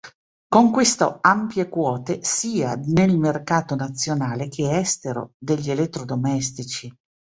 [0.47, 6.91] Conquistò ampie quote sia nel mercato nazionale che estero degli elettrodomestici.